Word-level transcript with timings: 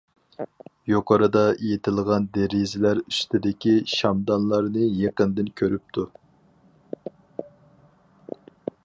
يۇقىرىدا 0.91 1.43
ئېيتىلغان 1.65 2.25
دېرىزىلەر 2.37 3.03
ئۈستىدىكى 3.03 3.75
شامدانلارنى 3.93 4.89
يېقىندىن 5.03 5.53
كۆرۈپتۇ. 5.63 6.09